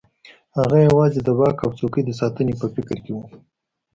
هغه 0.57 0.77
یوازې 0.87 1.19
د 1.23 1.29
واک 1.39 1.57
او 1.65 1.71
څوکۍ 1.79 2.01
د 2.05 2.11
ساتنې 2.19 2.53
په 2.61 2.67
فکر 2.75 2.97
کې 3.05 3.11
وو. 3.15 3.25